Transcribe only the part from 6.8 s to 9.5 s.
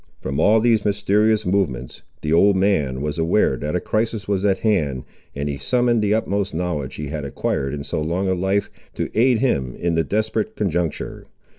he had acquired, in so long a life, to aid